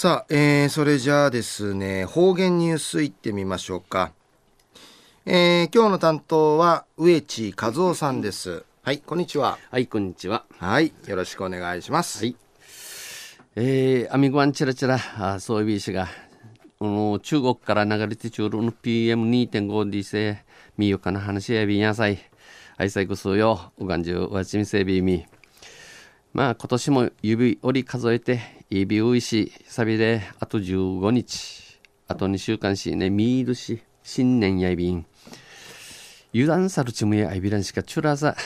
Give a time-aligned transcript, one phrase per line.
[0.00, 4.12] さあ、えー、それじゃあですね、方言ニュースいってみましょうか。
[5.26, 8.64] えー、今日の担当は植地和夫さんです。
[8.82, 9.58] はい、こんにちは。
[9.70, 10.46] はい、こんにちは。
[10.56, 12.24] はい、よろしくお願いします。
[12.24, 12.36] はい。
[13.56, 16.08] えー、アミゴアンチラチラ、あそういうビーシが、
[16.80, 20.42] 中国から流れてちゅるの PM2.5 でせ、
[20.78, 22.18] みゆかな話やびんやさい。
[22.78, 25.26] 愛妻ぐすうよ、うがんじゅう、わちみせびみ。
[26.32, 32.94] まあ、今年も指折り数えて、指ういし、さびで、あと15日、あと2週間し。
[32.94, 35.04] ね、みーるし、新年やいびん。
[36.32, 38.36] 油断さるちむやいびらんしかちゅらざ、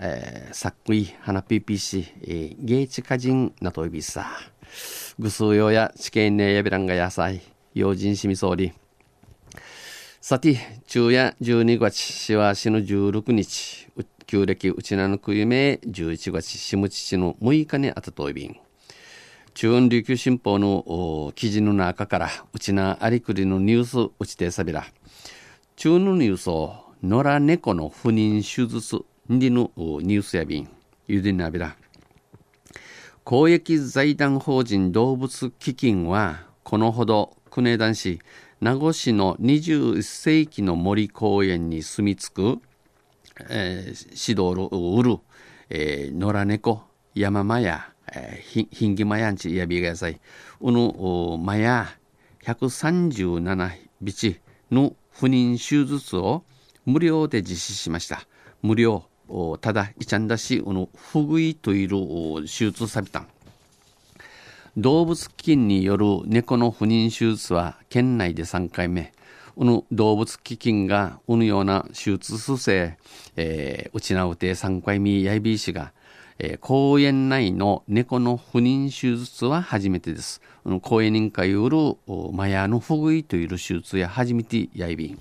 [0.00, 4.26] えー、さっくい、花ピーピーし、えー、ゲーチカジンなといびさ。
[5.18, 7.42] ぐすうよや、地形ねやびらんが野菜、
[7.74, 8.72] 用心しみそうり。
[10.22, 10.56] さて、
[10.86, 13.88] 昼夜12月、しわしの16日、
[14.26, 15.78] 旧暦うちなのくゆめ。
[15.84, 18.56] 11月、しむちちの6日にあたといびん。
[19.54, 24.84] 中央琉球新報の記事の中から、うちなありくりのニュースうちてさびら。
[25.76, 30.68] 中のニュースを、野良猫の不妊手術にのニュースやびん、
[31.06, 31.76] ゆでなびら。
[33.22, 38.18] 公益財団法人動物基金は、このほど、国枝市、
[38.60, 42.58] 名護市の21世紀の森公園に住み着く、
[43.48, 45.18] えー、指導を売る、
[45.70, 46.82] えー、野良猫、
[47.14, 50.20] 山間や、えー、ひんぎまやんちやびがやさい、
[50.60, 51.88] うぬ、まや、
[52.44, 53.70] 137
[54.02, 56.44] ビチの不妊手術を
[56.84, 58.26] 無料で実施しました。
[58.62, 59.04] 無料。
[59.60, 61.96] ただ、いちゃんだし、うぬ、不具合といる
[62.42, 63.26] 手術さびたん。
[64.76, 69.12] 動物菌による猫の不妊手術は県内で3回目。
[69.56, 72.98] うぬ動物基金がうぬような手術不正、
[73.36, 75.92] えー、うちなうて3回目やいびいしが、
[76.38, 80.40] えー、公園内の猫の不妊手術は初めてです。
[80.82, 81.76] 公園委員会よる
[82.32, 85.18] マヤの不具合という手術や初めてやいびん。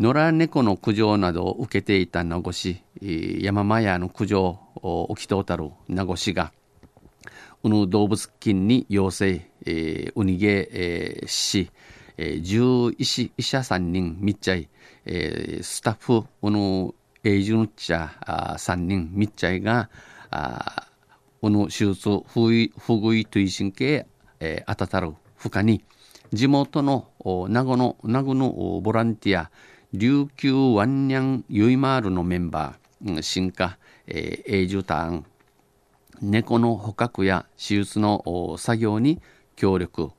[0.00, 6.52] 野良猫の駆除などを受けていた名護市、山マヤの駆除を起きとうたる名護市が、
[7.62, 11.70] うぬ動物菌に陽性、えー、うにげ、えー、し、
[12.16, 14.68] えー、獣医師医者3人密着、
[15.04, 19.90] えー、スタッフうぬ永住者3人密着が
[20.30, 20.88] あ
[21.42, 24.06] うぬ手術不具合という神経、
[24.40, 25.84] えー、あたたる負荷に
[26.32, 27.08] 地元の
[27.48, 29.50] 名護の名護のボランティア
[29.92, 35.26] 琉球ワンニャンユイマールのメンバー進化、えー、永住ターン
[36.22, 39.20] 猫の捕獲や手術の作業に
[39.56, 40.10] 協力、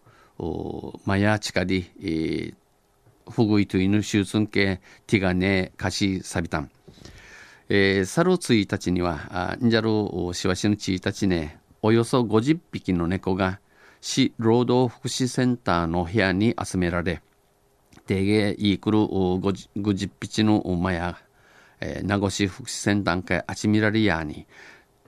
[1.06, 6.70] マヤチカディ、えー、フグイと犬手術系ティガネカシサビタン。
[7.70, 13.60] えー、サルツイたちには、ンジャルシワシのチたちね、およそ50匹の猫が
[14.02, 17.22] 市労働福祉センターの部屋に集められ、
[18.06, 21.18] 定芸イークル50匹のマヤ、
[21.80, 24.46] えー、名護市福祉センター会あちみらりやに、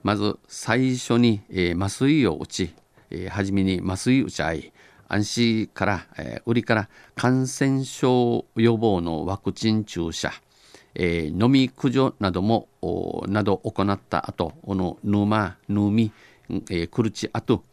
[0.04, 2.74] まず最初に、えー、麻酔を打ち、
[3.10, 4.74] えー、初めに麻酔打ち合い、
[5.10, 10.32] 安心から、えー、売りから感染症予防のワクチン注射、
[10.96, 12.68] えー、飲み駆除なども、
[13.28, 16.12] など行った後、この沼、ぬみ、
[16.50, 17.64] えー、くるち後、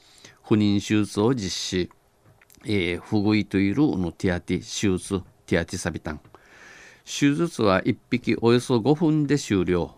[0.43, 1.91] 不妊手術を実施、
[2.65, 6.21] えー、不具合というの手当手術、手当サビタン。
[7.05, 9.95] 手術は1匹およそ5分で終了。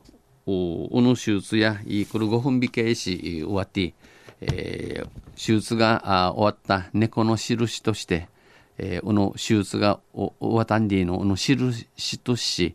[0.46, 3.94] うぬ手術やいくる5分引けし終わって、
[4.42, 8.28] えー、手術が終わった猫の印として、
[8.76, 12.74] えー、うの手術が終わったんでのうの印とし、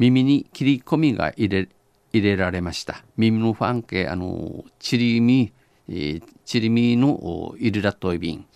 [0.00, 1.68] 耳に切り込みが入れ
[2.12, 3.04] 入れられました。
[3.16, 8.46] 耳のファンケ、あの、チリミ、ー、チリミの入れらといびん。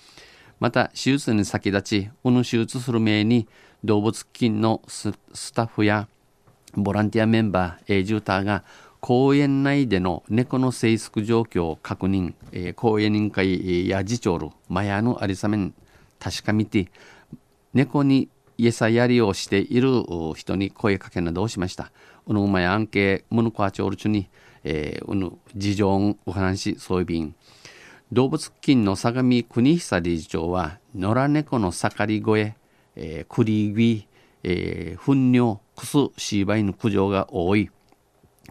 [0.59, 3.47] また、手術に先立ち、うの手術する前に、
[3.85, 5.13] 動物菌のス
[5.53, 6.09] タッフや
[6.75, 8.65] ボランティアメンバー、えー、ジューターが
[9.01, 15.75] 公園内での猫の生息状況を確認、えー、公園委員会や次長るマヤのありさめん
[16.19, 16.89] 確かめて
[17.75, 20.03] 猫に餌やりをしている
[20.37, 21.93] 人に声かけなどをしました。
[22.27, 24.29] うぬまやアンケムヌコアチョルチュに、
[24.65, 27.35] えー、うぬ事情をお話そういびん。
[28.13, 32.55] 動物菌の相模国久理事長は野良猫の盛り声、
[32.97, 34.07] えー、クリギ
[34.47, 37.71] えー、糞尿、クス、シーバイの苦情が多い。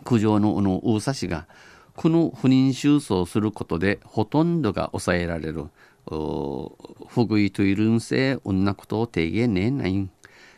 [0.04, 1.48] 苦情ののウーサシが、
[1.96, 5.68] この不妊手術をすることでほとんどが抑えられる。
[6.06, 10.12] 不具合といるんせ、うんなことを提言ねえないん。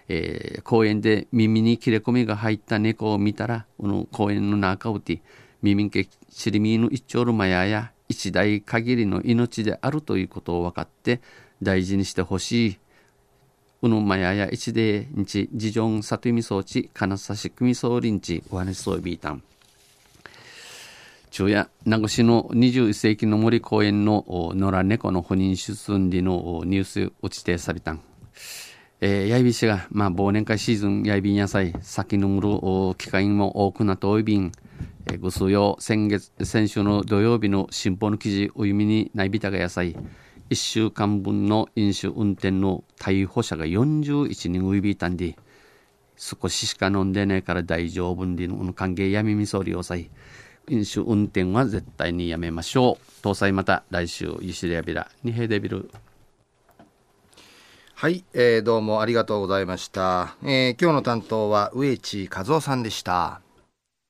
[0.08, 5.22] えー、公園で耳に切れ込みが入った猫を見たら、この公園の中をて、
[5.62, 11.22] 耳けちりみの一丁るまやや、一代限りの命であるということを分かって
[11.64, 12.80] 大事にしてほしい。
[13.82, 19.44] うぬまやや一で日、ジジョン里見装置、金指組総臨地、お話そうビータン。
[21.38, 24.24] 昼夜、名護市の21世紀の森公園の
[24.56, 28.00] 野良猫の不妊出産時のニュース落ちてさびたん。
[29.02, 34.54] えー、やいびしが、まあ、忘年会シーズン、やいびん野菜、先のむる機会も多くなっておいびん、
[35.08, 39.98] えー、ぐすよ、先月、先週の土曜日の新報の記事、お弓にないびたが野菜、
[40.52, 45.36] 1週間分の飲酒運転の逮捕者が41人ウいびたんで、
[46.16, 50.10] 少ししか飲んでないから大丈夫んでの関係やみみそりをさい。
[50.70, 53.26] 飲酒運転は絶対にやめましょう。
[53.26, 55.90] 搭載また来週、ゆしりやびら、にへでびる。
[57.94, 60.36] はい、えー、どうもありがとうございました。
[60.44, 63.42] えー、今日の担当は植地和夫さんでした。